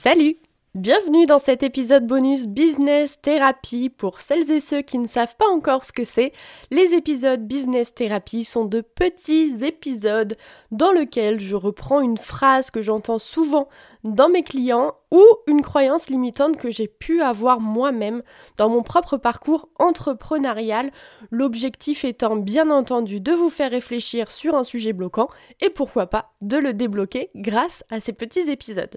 Salut 0.00 0.36
Bienvenue 0.76 1.26
dans 1.26 1.40
cet 1.40 1.64
épisode 1.64 2.06
bonus 2.06 2.46
Business 2.46 3.20
Therapy. 3.20 3.90
Pour 3.90 4.20
celles 4.20 4.48
et 4.52 4.60
ceux 4.60 4.80
qui 4.80 4.96
ne 4.96 5.08
savent 5.08 5.34
pas 5.34 5.48
encore 5.48 5.84
ce 5.84 5.92
que 5.92 6.04
c'est, 6.04 6.30
les 6.70 6.94
épisodes 6.94 7.48
Business 7.48 7.92
Therapy 7.92 8.44
sont 8.44 8.64
de 8.64 8.80
petits 8.80 9.56
épisodes 9.64 10.36
dans 10.70 10.92
lesquels 10.92 11.40
je 11.40 11.56
reprends 11.56 12.00
une 12.00 12.16
phrase 12.16 12.70
que 12.70 12.80
j'entends 12.80 13.18
souvent 13.18 13.66
dans 14.04 14.28
mes 14.28 14.44
clients 14.44 14.94
ou 15.10 15.24
une 15.48 15.62
croyance 15.62 16.10
limitante 16.10 16.58
que 16.58 16.70
j'ai 16.70 16.86
pu 16.86 17.20
avoir 17.20 17.58
moi-même 17.58 18.22
dans 18.56 18.68
mon 18.68 18.84
propre 18.84 19.16
parcours 19.16 19.68
entrepreneurial, 19.80 20.92
l'objectif 21.32 22.04
étant 22.04 22.36
bien 22.36 22.70
entendu 22.70 23.20
de 23.20 23.32
vous 23.32 23.50
faire 23.50 23.72
réfléchir 23.72 24.30
sur 24.30 24.54
un 24.54 24.62
sujet 24.62 24.92
bloquant 24.92 25.28
et 25.60 25.70
pourquoi 25.70 26.06
pas 26.06 26.30
de 26.40 26.56
le 26.56 26.72
débloquer 26.72 27.30
grâce 27.34 27.82
à 27.90 27.98
ces 27.98 28.12
petits 28.12 28.48
épisodes. 28.48 28.96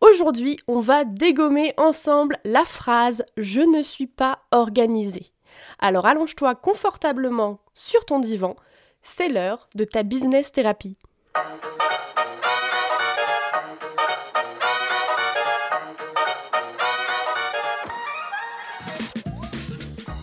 Aujourd'hui, 0.00 0.58
on 0.68 0.80
va 0.80 1.04
dégommer 1.04 1.72
ensemble 1.76 2.36
la 2.44 2.64
phrase 2.64 3.24
Je 3.36 3.60
ne 3.60 3.82
suis 3.82 4.06
pas 4.06 4.40
organisé. 4.50 5.32
Alors 5.78 6.06
allonge-toi 6.06 6.54
confortablement 6.54 7.60
sur 7.74 8.04
ton 8.04 8.18
divan, 8.18 8.56
c'est 9.02 9.28
l'heure 9.28 9.68
de 9.74 9.84
ta 9.84 10.02
business 10.02 10.52
thérapie. 10.52 10.96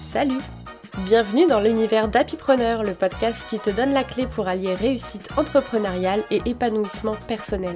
Salut 0.01 0.41
Bienvenue 1.11 1.45
dans 1.45 1.59
l'univers 1.59 2.07
d'Happypreneur, 2.07 2.83
le 2.83 2.93
podcast 2.93 3.45
qui 3.49 3.59
te 3.59 3.69
donne 3.69 3.91
la 3.91 4.05
clé 4.05 4.27
pour 4.27 4.47
allier 4.47 4.73
réussite 4.73 5.27
entrepreneuriale 5.35 6.23
et 6.31 6.41
épanouissement 6.45 7.17
personnel. 7.27 7.75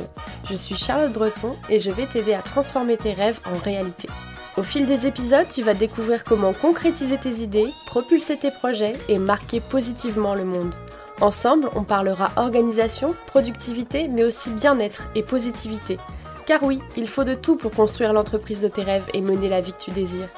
Je 0.50 0.56
suis 0.56 0.78
Charlotte 0.78 1.12
Breton 1.12 1.58
et 1.70 1.82
je 1.82 1.92
vais 1.92 2.06
t'aider 2.06 2.34
à 2.34 2.42
transformer 2.42 2.96
tes 2.96 3.12
rêves 3.12 3.42
en 3.44 3.58
réalité. 3.58 4.08
Au 4.56 4.64
fil 4.64 4.86
des 4.86 5.06
épisodes, 5.06 5.50
tu 5.54 5.64
vas 5.64 5.74
découvrir 5.74 6.24
comment 6.24 6.54
concrétiser 6.54 7.18
tes 7.18 7.42
idées, 7.42 7.74
propulser 7.88 8.38
tes 8.38 8.52
projets 8.52 8.94
et 9.10 9.20
marquer 9.20 9.60
positivement 9.60 10.34
le 10.34 10.46
monde. 10.46 10.74
Ensemble, 11.20 11.70
on 11.76 11.84
parlera 11.84 12.32
organisation, 12.38 13.18
productivité, 13.28 14.08
mais 14.08 14.24
aussi 14.24 14.50
bien-être 14.50 15.10
et 15.14 15.24
positivité. 15.24 15.98
Car 16.46 16.64
oui, 16.64 16.80
il 16.96 17.10
faut 17.10 17.26
de 17.26 17.34
tout 17.34 17.58
pour 17.58 17.72
construire 17.72 18.14
l'entreprise 18.14 18.62
de 18.62 18.70
tes 18.70 18.84
rêves 18.84 19.08
et 19.14 19.20
mener 19.20 19.50
la 19.50 19.60
vie 19.60 19.74
que 19.74 19.84
tu 19.84 19.92
désires. 19.92 20.30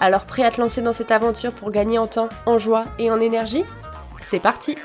Alors 0.00 0.24
prêt 0.26 0.44
à 0.44 0.50
te 0.50 0.60
lancer 0.60 0.80
dans 0.80 0.92
cette 0.92 1.10
aventure 1.10 1.52
pour 1.52 1.70
gagner 1.70 1.98
en 1.98 2.06
temps, 2.06 2.28
en 2.46 2.58
joie 2.58 2.84
et 2.98 3.10
en 3.10 3.20
énergie? 3.20 3.64
C'est 4.20 4.40
parti 4.40 4.76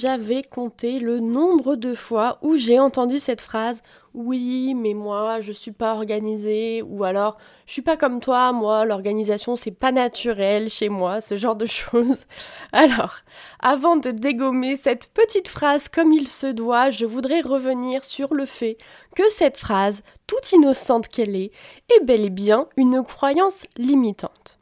j'avais 0.00 0.42
compté 0.42 0.98
le 0.98 1.20
nombre 1.20 1.76
de 1.76 1.94
fois 1.94 2.38
où 2.40 2.56
j'ai 2.56 2.80
entendu 2.80 3.18
cette 3.18 3.42
phrase 3.42 3.82
oui, 4.14 4.74
mais 4.74 4.94
moi 4.94 5.40
je 5.40 5.52
suis 5.52 5.70
pas 5.72 5.94
organisée 5.94 6.82
ou 6.82 7.04
alors 7.04 7.36
je 7.66 7.74
suis 7.74 7.82
pas 7.82 7.96
comme 7.96 8.20
toi, 8.20 8.50
moi 8.52 8.86
l'organisation 8.86 9.56
c'est 9.56 9.70
pas 9.70 9.92
naturel 9.92 10.70
chez 10.70 10.88
moi, 10.88 11.20
ce 11.20 11.36
genre 11.36 11.54
de 11.54 11.66
choses. 11.66 12.20
Alors, 12.72 13.16
avant 13.60 13.96
de 13.96 14.10
dégommer 14.10 14.76
cette 14.76 15.12
petite 15.12 15.48
phrase 15.48 15.88
comme 15.88 16.12
il 16.12 16.26
se 16.28 16.46
doit, 16.46 16.90
je 16.90 17.06
voudrais 17.06 17.42
revenir 17.42 18.02
sur 18.04 18.34
le 18.34 18.46
fait 18.46 18.78
que 19.14 19.30
cette 19.30 19.58
phrase, 19.58 20.02
toute 20.26 20.50
innocente 20.52 21.08
qu'elle 21.08 21.36
est, 21.36 21.52
est 21.94 22.04
bel 22.04 22.24
et 22.24 22.30
bien 22.30 22.66
une 22.76 23.04
croyance 23.04 23.64
limitante. 23.76 24.59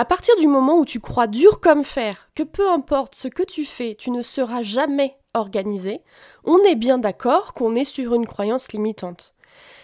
À 0.00 0.04
partir 0.04 0.36
du 0.36 0.46
moment 0.46 0.78
où 0.78 0.84
tu 0.84 1.00
crois 1.00 1.26
dur 1.26 1.58
comme 1.58 1.82
fer 1.82 2.30
que 2.36 2.44
peu 2.44 2.70
importe 2.70 3.16
ce 3.16 3.26
que 3.26 3.42
tu 3.42 3.64
fais, 3.64 3.96
tu 3.98 4.12
ne 4.12 4.22
seras 4.22 4.62
jamais 4.62 5.16
organisé, 5.34 6.02
on 6.44 6.62
est 6.62 6.76
bien 6.76 6.98
d'accord 6.98 7.52
qu'on 7.52 7.74
est 7.74 7.82
sur 7.82 8.14
une 8.14 8.24
croyance 8.24 8.70
limitante. 8.70 9.34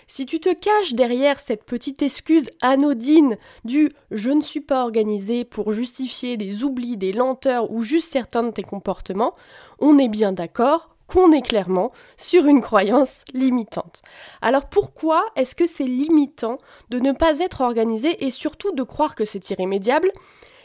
Si 0.06 0.24
tu 0.24 0.38
te 0.38 0.54
caches 0.54 0.94
derrière 0.94 1.40
cette 1.40 1.64
petite 1.64 2.00
excuse 2.00 2.48
anodine 2.62 3.38
du 3.64 3.90
je 4.12 4.30
ne 4.30 4.40
suis 4.40 4.60
pas 4.60 4.84
organisé 4.84 5.44
pour 5.44 5.72
justifier 5.72 6.36
des 6.36 6.62
oublis, 6.62 6.96
des 6.96 7.12
lenteurs 7.12 7.72
ou 7.72 7.82
juste 7.82 8.12
certains 8.12 8.44
de 8.44 8.52
tes 8.52 8.62
comportements, 8.62 9.34
on 9.80 9.98
est 9.98 10.08
bien 10.08 10.30
d'accord 10.30 10.93
qu'on 11.06 11.32
est 11.32 11.42
clairement 11.42 11.92
sur 12.16 12.46
une 12.46 12.60
croyance 12.60 13.24
limitante. 13.32 14.02
Alors 14.42 14.66
pourquoi 14.66 15.24
est-ce 15.36 15.54
que 15.54 15.66
c'est 15.66 15.84
limitant 15.84 16.58
de 16.90 16.98
ne 16.98 17.12
pas 17.12 17.40
être 17.40 17.60
organisé 17.60 18.24
et 18.24 18.30
surtout 18.30 18.72
de 18.72 18.82
croire 18.82 19.14
que 19.14 19.24
c'est 19.24 19.50
irrémédiable 19.50 20.10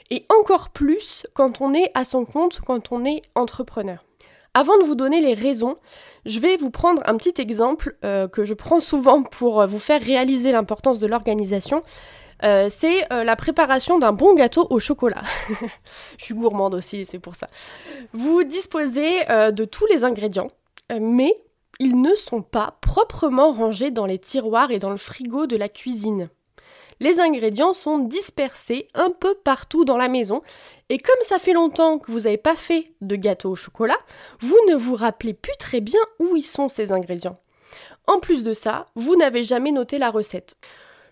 et 0.10 0.26
encore 0.30 0.70
plus 0.70 1.26
quand 1.34 1.62
on 1.62 1.74
est 1.74 1.92
à 1.94 2.04
son 2.04 2.26
compte, 2.26 2.62
quand 2.62 2.92
on 2.92 3.06
est 3.06 3.22
entrepreneur? 3.36 4.04
Avant 4.56 4.78
de 4.80 4.84
vous 4.84 4.96
donner 4.96 5.22
les 5.22 5.36
raisons, 5.36 5.78
je 6.26 6.40
vais 6.40 6.58
vous 6.58 6.72
prendre 6.72 7.04
un 7.06 7.16
petit 7.18 7.40
exemple 7.40 7.98
euh, 8.04 8.28
que 8.28 8.46
je 8.46 8.56
prends 8.56 8.80
souvent 8.80 9.22
pour 9.22 9.66
vous 9.68 9.78
faire 9.78 10.02
réaliser 10.02 10.52
l'importance 10.52 10.98
de 10.98 11.06
l'organisation. 11.06 11.84
Euh, 12.44 12.68
c'est 12.70 13.12
euh, 13.12 13.24
la 13.24 13.36
préparation 13.36 14.00
d'un 14.00 14.14
bon 14.14 14.34
gâteau 14.34 14.68
au 14.70 14.80
chocolat. 14.80 15.24
je 16.18 16.24
suis 16.24 16.34
gourmande 16.34 16.74
aussi, 16.74 17.06
c'est 17.06 17.20
pour 17.20 17.36
ça. 17.36 17.48
Vous 18.14 18.44
disposez 18.44 19.26
de 19.26 19.66
tous 19.66 19.86
les 19.88 20.04
ingrédients, 20.04 20.50
mais 21.00 21.34
ils 21.80 22.02
ne 22.02 22.16
sont 22.16 22.42
pas 22.42 22.78
proprement 22.82 23.52
rangés 23.52 23.92
dans 23.92 24.06
les 24.06 24.20
tiroirs 24.20 24.72
et 24.72 24.80
dans 24.80 24.90
le 24.90 24.98
frigo 24.98 25.48
de 25.48 25.58
la 25.58 25.70
cuisine 25.70 26.30
les 27.00 27.20
ingrédients 27.20 27.74
sont 27.74 28.00
dispersés 28.00 28.88
un 28.94 29.10
peu 29.10 29.36
partout 29.36 29.86
dans 29.86 29.98
la 29.98 30.08
maison. 30.08 30.42
Et 30.90 30.98
comme 30.98 31.22
ça 31.22 31.40
fait 31.40 31.54
longtemps 31.54 31.98
que 31.98 32.12
vous 32.12 32.22
n'avez 32.22 32.38
pas 32.38 32.56
fait 32.56 32.92
de 33.02 33.16
gâteau 33.16 33.52
au 33.52 33.56
chocolat, 33.56 33.98
vous 34.40 34.58
ne 34.68 34.76
vous 34.76 34.96
rappelez 34.96 35.34
plus 35.34 35.56
très 35.58 35.82
bien 35.82 36.00
où 36.20 36.36
ils 36.36 36.44
sont 36.44 36.70
ces 36.70 36.92
ingrédients. 36.92 37.38
En 38.08 38.20
plus 38.20 38.44
de 38.44 38.54
ça, 38.54 38.88
vous 38.96 39.16
n'avez 39.16 39.44
jamais 39.44 39.72
noté 39.72 39.98
la 39.98 40.10
recette. 40.10 40.56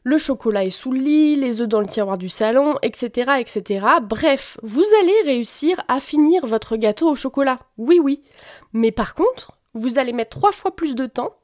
Le 0.07 0.17
chocolat 0.17 0.63
est 0.63 0.69
sous 0.69 0.93
le 0.93 0.99
lit, 0.99 1.35
les 1.35 1.59
œufs 1.59 1.67
dans 1.67 1.81
le 1.81 1.85
tiroir 1.85 2.17
du 2.17 2.29
salon, 2.29 2.75
etc., 2.81 3.41
etc. 3.41 3.85
Bref, 4.01 4.57
vous 4.63 4.85
allez 5.01 5.21
réussir 5.25 5.83
à 5.89 5.99
finir 5.99 6.45
votre 6.45 6.77
gâteau 6.77 7.09
au 7.09 7.15
chocolat. 7.15 7.59
Oui, 7.77 7.99
oui. 8.01 8.23
Mais 8.71 8.93
par 8.93 9.15
contre, 9.15 9.59
vous 9.73 9.99
allez 9.99 10.13
mettre 10.13 10.29
trois 10.39 10.53
fois 10.53 10.73
plus 10.73 10.95
de 10.95 11.07
temps 11.07 11.35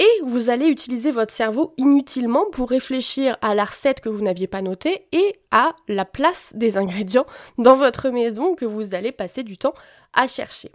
et 0.00 0.20
vous 0.24 0.50
allez 0.50 0.66
utiliser 0.66 1.12
votre 1.12 1.32
cerveau 1.32 1.74
inutilement 1.76 2.46
pour 2.50 2.70
réfléchir 2.70 3.38
à 3.40 3.54
la 3.54 3.64
recette 3.64 4.00
que 4.00 4.08
vous 4.08 4.20
n'aviez 4.20 4.48
pas 4.48 4.62
notée 4.62 5.06
et 5.12 5.36
à 5.52 5.76
la 5.86 6.04
place 6.04 6.54
des 6.56 6.78
ingrédients 6.78 7.26
dans 7.56 7.76
votre 7.76 8.10
maison 8.10 8.56
que 8.56 8.64
vous 8.64 8.96
allez 8.96 9.12
passer 9.12 9.44
du 9.44 9.58
temps 9.58 9.74
à 10.12 10.26
chercher. 10.26 10.72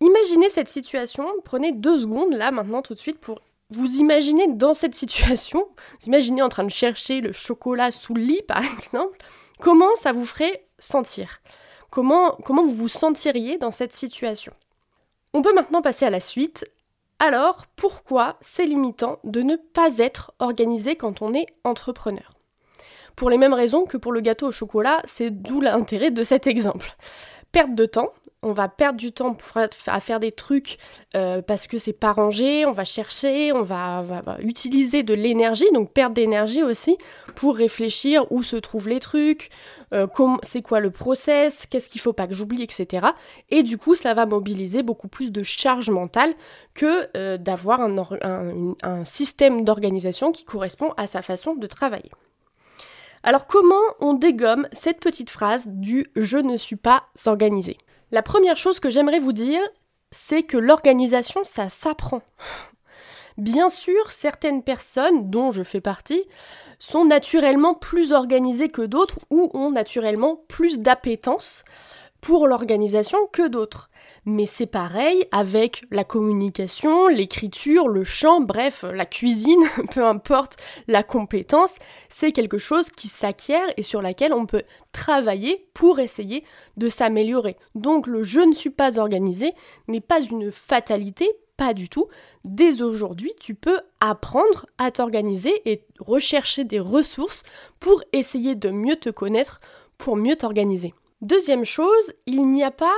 Imaginez 0.00 0.48
cette 0.48 0.70
situation, 0.70 1.26
prenez 1.44 1.72
deux 1.72 1.98
secondes 1.98 2.32
là 2.32 2.52
maintenant 2.52 2.80
tout 2.80 2.94
de 2.94 2.98
suite 2.98 3.18
pour 3.18 3.38
vous 3.72 3.96
imaginer 3.96 4.46
dans 4.48 4.74
cette 4.74 4.94
situation, 4.94 5.66
vous 6.00 6.06
imaginez 6.06 6.42
en 6.42 6.48
train 6.48 6.64
de 6.64 6.70
chercher 6.70 7.20
le 7.20 7.32
chocolat 7.32 7.90
sous 7.90 8.14
le 8.14 8.22
lit 8.22 8.42
par 8.46 8.62
exemple, 8.78 9.18
comment 9.60 9.94
ça 9.96 10.12
vous 10.12 10.24
ferait 10.24 10.66
sentir? 10.78 11.40
Comment, 11.90 12.38
comment 12.44 12.64
vous 12.64 12.74
vous 12.74 12.88
sentiriez 12.88 13.58
dans 13.58 13.70
cette 13.70 13.92
situation? 13.92 14.52
On 15.34 15.42
peut 15.42 15.54
maintenant 15.54 15.82
passer 15.82 16.06
à 16.06 16.10
la 16.10 16.20
suite. 16.20 16.64
Alors, 17.18 17.66
pourquoi 17.76 18.36
c'est 18.40 18.66
limitant 18.66 19.18
de 19.24 19.42
ne 19.42 19.56
pas 19.56 19.98
être 19.98 20.32
organisé 20.38 20.96
quand 20.96 21.22
on 21.22 21.34
est 21.34 21.46
entrepreneur? 21.64 22.34
Pour 23.16 23.30
les 23.30 23.38
mêmes 23.38 23.52
raisons 23.52 23.84
que 23.84 23.96
pour 23.96 24.12
le 24.12 24.20
gâteau 24.20 24.48
au 24.48 24.52
chocolat, 24.52 25.00
c'est 25.04 25.30
d'où 25.30 25.60
l'intérêt 25.60 26.10
de 26.10 26.24
cet 26.24 26.46
exemple. 26.46 26.96
Perte 27.52 27.74
de 27.74 27.86
temps, 27.86 28.12
on 28.42 28.52
va 28.52 28.68
perdre 28.68 28.98
du 28.98 29.12
temps 29.12 29.36
à 29.86 30.00
faire 30.00 30.18
des 30.18 30.32
trucs 30.32 30.78
euh, 31.14 31.42
parce 31.42 31.68
que 31.68 31.78
c'est 31.78 31.92
pas 31.92 32.12
rangé, 32.12 32.66
on 32.66 32.72
va 32.72 32.84
chercher, 32.84 33.52
on 33.52 33.62
va, 33.62 34.04
utiliser 34.40 35.02
de 35.04 35.14
l'énergie, 35.14 35.70
donc 35.72 35.92
perdre 35.92 36.14
d'énergie 36.14 36.62
aussi 36.62 36.96
pour 37.36 37.56
réfléchir 37.56 38.26
où 38.30 38.42
se 38.42 38.56
trouvent 38.56 38.88
les 38.88 38.98
trucs, 38.98 39.50
euh, 39.94 40.08
c'est 40.42 40.62
quoi 40.62 40.80
le 40.80 40.90
process, 40.90 41.66
qu'est-ce 41.66 41.88
qu'il 41.88 42.00
faut 42.00 42.12
pas 42.12 42.26
que 42.26 42.34
j'oublie, 42.34 42.62
etc. 42.62 43.06
Et 43.50 43.62
du 43.62 43.78
coup, 43.78 43.94
ça 43.94 44.12
va 44.12 44.26
mobiliser 44.26 44.82
beaucoup 44.82 45.08
plus 45.08 45.30
de 45.30 45.42
charge 45.44 45.88
mentale 45.88 46.34
que 46.74 47.08
euh, 47.16 47.38
d'avoir 47.38 47.80
un 47.80 49.04
système 49.04 49.64
d'organisation 49.64 50.32
qui 50.32 50.44
correspond 50.44 50.92
à 50.96 51.06
sa 51.06 51.22
façon 51.22 51.54
de 51.54 51.66
travailler. 51.68 52.10
Alors 53.22 53.46
comment 53.46 53.82
on 54.00 54.14
dégomme 54.14 54.66
cette 54.72 55.00
petite 55.00 55.30
phrase 55.30 55.68
du 55.68 56.06
je 56.16 56.38
ne 56.38 56.56
suis 56.56 56.76
pas 56.76 57.02
organisé 57.26 57.78
la 58.12 58.22
première 58.22 58.58
chose 58.58 58.78
que 58.78 58.90
j'aimerais 58.90 59.20
vous 59.20 59.32
dire, 59.32 59.62
c'est 60.10 60.42
que 60.42 60.58
l'organisation, 60.58 61.44
ça 61.44 61.70
s'apprend. 61.70 62.20
Bien 63.38 63.70
sûr, 63.70 64.12
certaines 64.12 64.62
personnes, 64.62 65.30
dont 65.30 65.50
je 65.50 65.62
fais 65.62 65.80
partie, 65.80 66.22
sont 66.78 67.06
naturellement 67.06 67.72
plus 67.72 68.12
organisées 68.12 68.68
que 68.68 68.82
d'autres 68.82 69.18
ou 69.30 69.50
ont 69.54 69.70
naturellement 69.70 70.44
plus 70.46 70.78
d'appétence 70.80 71.64
pour 72.20 72.46
l'organisation 72.46 73.18
que 73.32 73.48
d'autres. 73.48 73.88
Mais 74.24 74.46
c'est 74.46 74.66
pareil 74.66 75.26
avec 75.32 75.84
la 75.90 76.04
communication, 76.04 77.08
l'écriture, 77.08 77.88
le 77.88 78.04
chant, 78.04 78.40
bref, 78.40 78.84
la 78.84 79.04
cuisine, 79.04 79.64
peu 79.92 80.04
importe 80.04 80.58
la 80.86 81.02
compétence, 81.02 81.74
c'est 82.08 82.30
quelque 82.30 82.58
chose 82.58 82.88
qui 82.90 83.08
s'acquiert 83.08 83.66
et 83.76 83.82
sur 83.82 84.00
laquelle 84.00 84.32
on 84.32 84.46
peut 84.46 84.62
travailler 84.92 85.66
pour 85.74 85.98
essayer 85.98 86.44
de 86.76 86.88
s'améliorer. 86.88 87.56
Donc 87.74 88.06
le 88.06 88.22
je 88.22 88.38
ne 88.38 88.54
suis 88.54 88.70
pas 88.70 89.00
organisé 89.00 89.54
n'est 89.88 90.00
pas 90.00 90.20
une 90.20 90.52
fatalité, 90.52 91.28
pas 91.56 91.74
du 91.74 91.88
tout. 91.88 92.06
Dès 92.44 92.80
aujourd'hui, 92.80 93.32
tu 93.40 93.56
peux 93.56 93.80
apprendre 93.98 94.66
à 94.78 94.92
t'organiser 94.92 95.68
et 95.68 95.84
rechercher 95.98 96.62
des 96.62 96.80
ressources 96.80 97.42
pour 97.80 98.04
essayer 98.12 98.54
de 98.54 98.70
mieux 98.70 98.96
te 98.96 99.10
connaître, 99.10 99.60
pour 99.98 100.14
mieux 100.14 100.36
t'organiser. 100.36 100.94
Deuxième 101.22 101.64
chose, 101.64 102.12
il 102.26 102.48
n'y 102.48 102.62
a 102.62 102.70
pas 102.70 102.94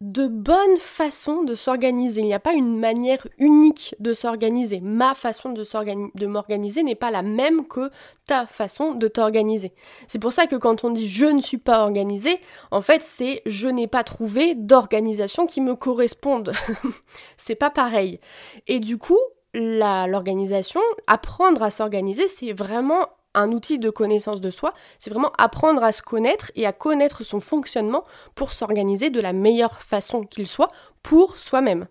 de 0.00 0.28
bonne 0.28 0.78
façon 0.78 1.42
de 1.42 1.54
s'organiser. 1.54 2.22
Il 2.22 2.26
n'y 2.26 2.34
a 2.34 2.40
pas 2.40 2.54
une 2.54 2.78
manière 2.78 3.26
unique 3.38 3.94
de 4.00 4.14
s'organiser. 4.14 4.80
Ma 4.80 5.14
façon 5.14 5.50
de, 5.50 6.26
m'organiser 6.26 6.82
n'est 6.82 6.94
pas 6.94 7.10
la 7.10 7.22
même 7.22 7.66
que 7.68 7.90
ta 8.26 8.46
façon 8.46 8.94
de 8.94 9.08
t'organiser. 9.08 9.72
C'est 10.08 10.18
pour 10.18 10.32
ça 10.32 10.46
que 10.46 10.56
quand 10.56 10.84
on 10.84 10.90
dit 10.90 11.08
je 11.08 11.26
ne 11.26 11.42
suis 11.42 11.58
pas 11.58 11.82
organisé, 11.82 12.40
en 12.70 12.80
fait 12.80 13.02
c'est 13.02 13.42
je 13.44 13.68
n'ai 13.68 13.88
pas 13.88 14.04
trouvé 14.04 14.54
d'organisation 14.54 15.46
qui 15.46 15.60
me 15.60 15.74
corresponde. 15.74 16.52
c'est 17.36 17.54
pas 17.54 17.70
pareil. 17.70 18.20
Et 18.66 18.80
du 18.80 18.96
coup, 18.96 19.18
l'organisation, 19.54 20.80
apprendre 21.06 21.62
à 21.62 21.70
s'organiser, 21.70 22.28
c'est 22.28 22.52
vraiment 22.52 23.06
un 23.34 23.52
outil 23.52 23.78
de 23.78 23.90
connaissance 23.90 24.40
de 24.40 24.50
soi, 24.50 24.72
c'est 24.98 25.10
vraiment 25.10 25.32
apprendre 25.38 25.82
à 25.82 25.92
se 25.92 26.02
connaître 26.02 26.50
et 26.56 26.66
à 26.66 26.72
connaître 26.72 27.22
son 27.22 27.40
fonctionnement 27.40 28.04
pour 28.34 28.52
s'organiser 28.52 29.10
de 29.10 29.20
la 29.20 29.32
meilleure 29.32 29.82
façon 29.82 30.22
qu'il 30.22 30.46
soit 30.46 30.70
pour 31.02 31.38
soi-même. 31.38 31.86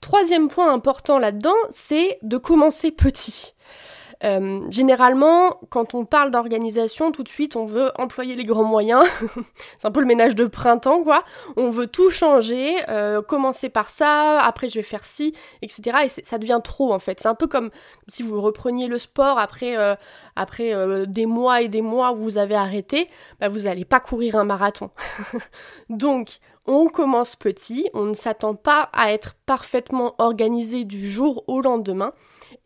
Troisième 0.00 0.48
point 0.48 0.72
important 0.72 1.18
là-dedans, 1.18 1.54
c'est 1.70 2.18
de 2.22 2.36
commencer 2.36 2.90
petit. 2.90 3.53
Euh, 4.22 4.60
généralement, 4.70 5.58
quand 5.70 5.94
on 5.94 6.04
parle 6.04 6.30
d'organisation, 6.30 7.12
tout 7.12 7.22
de 7.22 7.28
suite, 7.28 7.56
on 7.56 7.64
veut 7.64 7.90
employer 7.96 8.36
les 8.36 8.44
grands 8.44 8.64
moyens. 8.64 9.04
c'est 9.78 9.86
un 9.86 9.90
peu 9.90 10.00
le 10.00 10.06
ménage 10.06 10.34
de 10.34 10.46
printemps, 10.46 11.02
quoi. 11.02 11.24
On 11.56 11.70
veut 11.70 11.86
tout 11.86 12.10
changer, 12.10 12.76
euh, 12.88 13.22
commencer 13.22 13.68
par 13.68 13.90
ça, 13.90 14.40
après 14.40 14.68
je 14.68 14.76
vais 14.76 14.82
faire 14.82 15.04
ci, 15.04 15.34
etc. 15.62 15.98
Et 16.04 16.08
ça 16.08 16.38
devient 16.38 16.60
trop, 16.62 16.92
en 16.92 16.98
fait. 16.98 17.20
C'est 17.20 17.28
un 17.28 17.34
peu 17.34 17.46
comme 17.46 17.70
si 18.08 18.22
vous 18.22 18.40
repreniez 18.40 18.86
le 18.86 18.98
sport 18.98 19.38
après, 19.38 19.76
euh, 19.76 19.94
après 20.36 20.74
des 21.06 21.26
mois 21.26 21.62
et 21.62 21.68
des 21.68 21.82
mois 21.82 22.12
où 22.12 22.16
vous 22.16 22.38
avez 22.38 22.54
arrêté, 22.54 23.08
bah, 23.40 23.48
vous 23.48 23.60
n'allez 23.60 23.84
pas 23.84 24.00
courir 24.00 24.36
un 24.36 24.44
marathon. 24.44 24.90
Donc, 25.88 26.38
on 26.66 26.88
commence 26.88 27.36
petit, 27.36 27.90
on 27.94 28.04
ne 28.04 28.14
s'attend 28.14 28.54
pas 28.54 28.88
à 28.92 29.12
être 29.12 29.34
parfaitement 29.46 30.14
organisé 30.18 30.84
du 30.84 31.08
jour 31.08 31.44
au 31.46 31.60
lendemain 31.60 32.12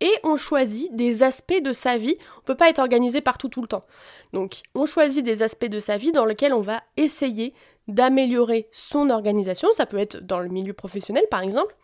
et 0.01 0.13
on 0.23 0.37
choisit 0.37 0.95
des 0.95 1.23
aspects 1.23 1.38
de 1.61 1.73
sa 1.73 1.97
vie. 1.99 2.17
On 2.37 2.41
ne 2.41 2.45
peut 2.47 2.55
pas 2.55 2.69
être 2.69 2.79
organisé 2.79 3.21
partout 3.21 3.49
tout 3.49 3.63
le 3.63 3.69
temps. 3.69 3.85
Donc 4.33 4.61
on 4.75 4.87
choisit 4.87 5.25
des 5.25 5.43
aspects 5.43 5.67
de 5.67 5.81
sa 5.81 5.97
vie 5.97 6.13
dans 6.13 6.25
lesquels 6.25 6.55
on 6.55 6.61
va 6.61 6.83
essayer 6.97 7.55
d'améliorer 7.87 8.69
son 8.73 9.11
organisation. 9.11 9.69
Ça 9.73 9.87
peut 9.87 9.99
être 9.99 10.25
dans 10.25 10.41
le 10.41 10.49
milieu 10.49 10.73
professionnel 10.73 11.25
par 11.31 11.41
exemple. 11.41 11.75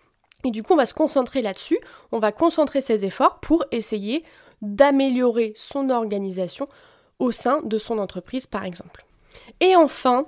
Et 0.44 0.50
du 0.50 0.62
coup 0.62 0.74
on 0.74 0.76
va 0.76 0.86
se 0.86 0.94
concentrer 0.94 1.42
là-dessus. 1.42 1.78
On 2.12 2.18
va 2.18 2.32
concentrer 2.32 2.80
ses 2.80 3.04
efforts 3.04 3.40
pour 3.40 3.64
essayer 3.70 4.24
d'améliorer 4.62 5.52
son 5.56 5.90
organisation 5.90 6.66
au 7.18 7.30
sein 7.30 7.60
de 7.62 7.78
son 7.78 7.98
entreprise 7.98 8.46
par 8.46 8.64
exemple. 8.64 9.03
Et 9.60 9.76
enfin, 9.76 10.26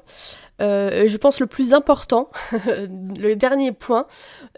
euh, 0.63 1.07
je 1.07 1.17
pense 1.17 1.41
le 1.41 1.47
plus 1.47 1.75
important, 1.75 2.31
le 2.53 3.35
dernier 3.35 3.73
point, 3.73 4.07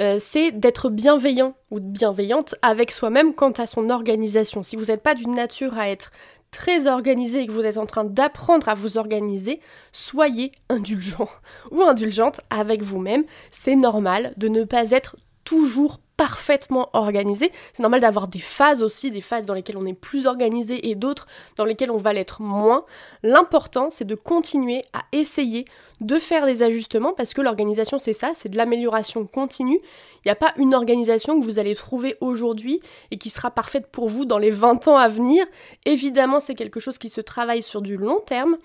euh, 0.01 0.19
c'est 0.21 0.53
d'être 0.53 0.91
bienveillant 0.91 1.55
ou 1.71 1.81
bienveillante 1.81 2.55
avec 2.63 2.91
soi-même 2.91 3.35
quant 3.35 3.51
à 3.53 3.67
son 3.67 3.91
organisation. 3.91 4.63
Si 4.63 4.77
vous 4.77 4.87
n'êtes 4.87 5.03
pas 5.03 5.15
d'une 5.15 5.35
nature 5.35 5.77
à 5.77 5.89
être 5.89 6.11
très 6.51 6.87
organisé 6.87 7.43
et 7.43 7.47
que 7.47 7.53
vous 7.53 7.65
êtes 7.65 7.77
en 7.77 7.87
train 7.87 8.05
d'apprendre 8.05 8.69
à 8.69 8.75
vous 8.75 8.97
organiser, 8.97 9.61
soyez 9.93 10.53
indulgent 10.69 11.29
ou 11.71 11.83
indulgente 11.83 12.41
avec 12.51 12.83
vous-même. 12.83 13.25
C'est 13.51 13.77
normal 13.77 14.33
de 14.37 14.49
ne 14.49 14.65
pas 14.65 14.91
être 14.93 15.17
toujours 15.45 16.01
parfaitement 16.19 16.91
organisé. 16.95 17.53
C'est 17.73 17.83
normal 17.83 18.01
d'avoir 18.01 18.27
des 18.27 18.41
phases 18.41 18.83
aussi, 18.83 19.11
des 19.11 19.21
phases 19.21 19.47
dans 19.47 19.55
lesquelles 19.55 19.79
on 19.79 19.87
est 19.87 19.95
plus 19.95 20.27
organisé 20.27 20.91
et 20.91 20.97
d'autres 20.97 21.29
dans 21.57 21.65
lesquelles 21.65 21.93
on 21.93 21.97
va 21.97 22.13
l'être 22.13 22.43
moins. 22.43 22.85
L'important, 23.23 23.89
c'est 23.89 24.05
de 24.05 24.17
continuer 24.17 24.85
à 24.93 25.05
essayer 25.13 25.65
de 26.01 26.19
faire 26.19 26.45
des 26.45 26.65
ajustements 26.65 27.13
parce 27.13 27.35
que 27.35 27.41
l'organisation, 27.41 28.01
c'est 28.01 28.13
ça, 28.13 28.33
c'est 28.35 28.49
de 28.49 28.57
l'amélioration 28.57 29.27
continue. 29.27 29.81
Il 30.17 30.27
n'y 30.27 30.33
a 30.33 30.37
pas 30.37 30.53
une 30.57 30.75
organisation 30.75 31.39
que 31.39 31.45
vous 31.45 31.61
allez 31.61 31.77
trouver 31.77 32.17
aujourd'hui 32.21 32.81
et 33.13 33.17
qui 33.17 33.31
sera 33.31 33.53
parfaite 33.53 33.87
pour 33.87 34.09
vous 34.09 34.25
dans 34.25 34.39
les 34.39 34.51
20 34.51 34.89
ans 34.89 34.97
à 34.97 35.09
venir. 35.09 35.47
Évidemment, 35.87 36.41
c'est 36.41 36.57
quelque 36.57 36.81
chose 36.81 36.99
qui 36.99 37.11
se 37.11 37.21
travaille 37.21 37.63
sur 37.63 37.81
du 37.81 37.97
long 37.97 38.19
terme, 38.27 38.57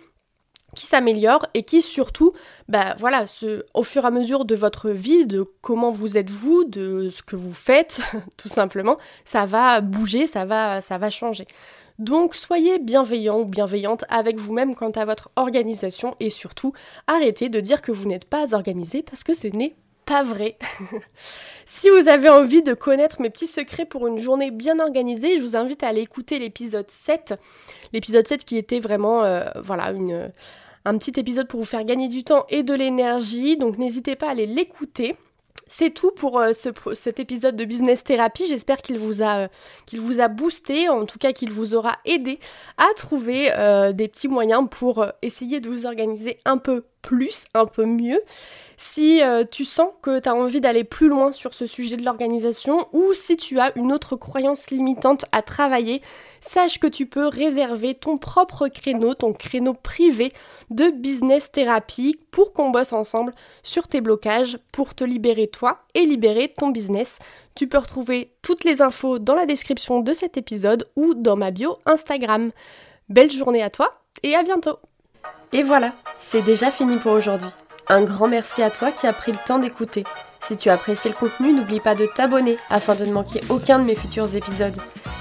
qui 0.76 0.86
s'améliore 0.86 1.48
et 1.54 1.64
qui 1.64 1.82
surtout, 1.82 2.34
bah 2.68 2.96
voilà, 3.00 3.26
au 3.74 3.84
fur 3.84 4.04
et 4.04 4.08
à 4.08 4.12
mesure 4.12 4.46
de 4.46 4.56
votre 4.56 4.90
vie, 4.90 5.26
de 5.26 5.44
comment 5.62 5.92
vous 5.92 6.18
êtes 6.18 6.30
vous, 6.30 6.64
de 6.66 7.10
ce 7.12 7.24
que 7.24 7.36
vous 7.36 7.54
faites, 7.54 8.02
tout 8.38 8.50
simplement, 8.50 8.98
ça 9.26 9.46
va 9.46 9.82
bouger, 9.82 10.28
ça 10.28 10.46
va, 10.46 10.82
ça 10.82 10.98
va 10.98 11.10
changer. 11.10 11.46
Donc 12.00 12.34
soyez 12.34 12.80
bienveillant 12.80 13.42
ou 13.42 13.46
bienveillante 13.46 14.04
avec 14.10 14.38
vous-même 14.38 14.74
quant 14.76 14.90
à 14.92 15.06
votre 15.06 15.30
organisation 15.36 16.16
et 16.20 16.32
surtout 16.32 16.74
arrêtez 17.06 17.50
de 17.50 17.60
dire 17.60 17.82
que 17.82 17.92
vous 17.92 18.08
n'êtes 18.08 18.26
pas 18.26 18.56
organisé 18.56 19.04
parce 19.04 19.24
que 19.24 19.36
ce 19.36 19.48
n'est 19.48 19.76
pas 20.06 20.24
vrai. 20.24 20.58
si 21.66 21.90
vous 21.90 22.08
avez 22.08 22.30
envie 22.30 22.62
de 22.62 22.74
connaître 22.74 23.22
mes 23.22 23.30
petits 23.30 23.48
secrets 23.48 23.86
pour 23.86 24.08
une 24.08 24.18
journée 24.18 24.52
bien 24.52 24.80
organisée, 24.80 25.38
je 25.38 25.44
vous 25.44 25.56
invite 25.56 25.84
à 25.84 25.88
aller 25.88 26.02
écouter 26.02 26.40
l'épisode 26.40 26.90
7. 26.90 27.36
L'épisode 27.94 28.28
7 28.28 28.44
qui 28.44 28.58
était 28.58 28.80
vraiment 28.80 29.24
euh, 29.24 29.46
voilà, 29.62 29.92
une, 29.92 30.32
un 30.86 30.98
petit 30.98 31.20
épisode 31.20 31.48
pour 31.48 31.60
vous 31.60 31.66
faire 31.66 31.84
gagner 31.84 32.10
du 32.10 32.24
temps 32.24 32.46
et 32.50 32.64
de 32.64 32.74
l'énergie. 32.74 33.58
Donc 33.58 33.78
n'hésitez 33.78 34.16
pas 34.16 34.28
à 34.28 34.32
aller 34.32 34.46
l'écouter. 34.46 35.16
C'est 35.68 35.92
tout 35.92 36.12
pour 36.12 36.40
euh, 36.40 36.52
cet 36.94 37.20
épisode 37.20 37.56
de 37.56 37.66
Business 37.66 38.04
Therapy. 38.04 38.46
J'espère 38.48 38.82
qu'il 38.82 39.00
vous, 39.00 39.24
a, 39.24 39.48
qu'il 39.86 40.02
vous 40.02 40.20
a 40.20 40.28
boosté, 40.28 40.90
en 40.90 41.06
tout 41.06 41.20
cas 41.20 41.32
qu'il 41.32 41.52
vous 41.52 41.74
aura 41.74 41.98
aidé 42.06 42.40
à 42.78 42.88
trouver 42.96 43.52
euh, 43.54 43.94
des 43.94 44.08
petits 44.08 44.28
moyens 44.28 44.68
pour 44.70 45.06
essayer 45.22 45.62
de 45.62 45.70
vous 45.70 45.86
organiser 45.86 46.38
un 46.46 46.58
peu 46.58 46.84
plus, 47.04 47.46
un 47.54 47.66
peu 47.68 47.86
mieux. 47.86 48.20
Si 48.78 49.22
euh, 49.22 49.44
tu 49.50 49.66
sens 49.66 49.90
que 50.02 50.20
tu 50.20 50.28
as 50.28 50.34
envie 50.34 50.60
d'aller 50.60 50.84
plus 50.84 51.08
loin 51.08 51.32
sur 51.32 51.54
ce 51.54 51.68
sujet 51.68 51.96
de 51.96 52.04
l'organisation 52.04 52.88
ou 52.92 53.14
si 53.14 53.38
tu 53.38 53.60
as 53.60 53.72
une 53.78 53.92
autre 53.92 54.16
croyance 54.16 54.72
limitante 54.72 55.26
à 55.32 55.42
travailler, 55.42 56.02
sache 56.42 56.80
que 56.80 56.88
tu 56.88 57.06
peux 57.06 57.28
réserver 57.28 57.94
ton 57.94 58.18
propre 58.18 58.68
créneau, 58.68 59.14
ton 59.14 59.34
créneau 59.34 59.74
privé 59.74 60.34
de 60.72 60.90
business 60.90 61.52
thérapie 61.52 62.20
pour 62.32 62.52
qu'on 62.52 62.72
bosse 62.72 62.94
ensemble 62.94 63.34
sur 63.62 63.88
tes 63.88 64.02
blocages 64.02 64.58
pour 64.72 64.96
te 64.96 65.04
libérer 65.04 65.48
toi 65.48 65.84
et 65.94 66.06
libérer 66.06 66.50
ton 66.50 66.70
business. 66.70 67.20
Tu 67.56 67.68
peux 67.68 67.78
retrouver 67.78 68.34
toutes 68.42 68.64
les 68.64 68.82
infos 68.82 69.20
dans 69.20 69.36
la 69.36 69.46
description 69.46 70.00
de 70.00 70.14
cet 70.14 70.38
épisode 70.38 70.90
ou 70.96 71.14
dans 71.14 71.36
ma 71.36 71.52
bio 71.52 71.78
Instagram. 71.86 72.50
Belle 73.10 73.32
journée 73.32 73.62
à 73.62 73.70
toi 73.70 73.92
et 74.24 74.36
à 74.36 74.44
bientôt 74.44 74.80
et 75.54 75.62
voilà, 75.62 75.92
c'est 76.18 76.42
déjà 76.42 76.72
fini 76.72 76.98
pour 76.98 77.12
aujourd'hui. 77.12 77.50
Un 77.88 78.02
grand 78.02 78.28
merci 78.28 78.64
à 78.64 78.72
toi 78.72 78.92
qui 78.92 79.06
as 79.06 79.14
pris 79.14 79.32
le 79.32 79.38
temps 79.46 79.60
d'écouter. 79.60 80.04
Si 80.42 80.58
tu 80.58 80.70
as 80.70 80.74
apprécié 80.74 81.12
le 81.12 81.16
contenu, 81.16 81.54
n'oublie 81.54 81.80
pas 81.80 81.96
de 81.96 82.06
t'abonner 82.06 82.58
afin 82.70 82.96
de 82.96 83.06
ne 83.06 83.14
manquer 83.14 83.42
aucun 83.50 83.80
de 83.80 83.84
mes 83.84 83.96
futurs 83.96 84.36
épisodes. 84.36 84.76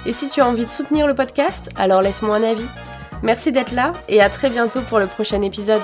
Et 0.07 0.13
si 0.13 0.31
tu 0.31 0.41
as 0.41 0.47
envie 0.47 0.65
de 0.65 0.71
soutenir 0.71 1.07
le 1.07 1.15
podcast, 1.15 1.69
alors 1.77 2.03
laisse-moi 2.03 2.37
un 2.37 2.43
avis. 2.43 2.67
Merci 3.23 3.53
d'être 3.53 3.73
là 3.73 3.93
et 4.09 4.21
à 4.21 4.31
très 4.31 4.51
bientôt 4.51 4.81
pour 4.81 4.99
le 4.99 5.07
prochain 5.07 5.43
épisode. 5.43 5.83